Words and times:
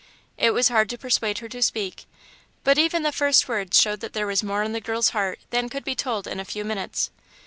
It 0.39 0.49
was 0.55 0.69
hard 0.69 0.89
to 0.89 0.97
persuade 0.97 1.37
her 1.37 1.49
to 1.49 1.61
speak, 1.61 2.05
but 2.63 2.79
even 2.79 3.03
the 3.03 3.11
first 3.11 3.47
words 3.47 3.79
showed 3.79 3.99
that 3.99 4.13
there 4.13 4.25
was 4.25 4.41
more 4.41 4.63
on 4.63 4.71
the 4.71 4.81
girl's 4.81 5.09
heart 5.09 5.37
than 5.51 5.69
could 5.69 5.83
be 5.83 5.93
told 5.93 6.25
in 6.25 6.39
a 6.39 6.43
few 6.43 6.65
minutes. 6.65 7.11